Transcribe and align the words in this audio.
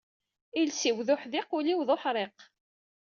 Iles-iw 0.59 0.97
d 1.07 1.09
uḥdiq, 1.13 1.49
ul-iw 1.57 1.79
d 1.87 1.89
uḥriq. 1.95 2.37